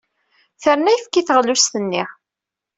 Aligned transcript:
Terna 0.61 0.89
ayefki 0.91 1.17
i 1.19 1.23
teɣlust-nni. 1.27 2.03